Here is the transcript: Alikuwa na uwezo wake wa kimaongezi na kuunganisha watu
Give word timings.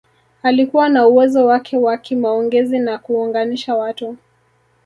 Alikuwa 0.43 0.89
na 0.89 1.07
uwezo 1.07 1.45
wake 1.45 1.77
wa 1.77 1.97
kimaongezi 1.97 2.79
na 2.79 2.97
kuunganisha 2.97 3.75
watu 3.75 4.17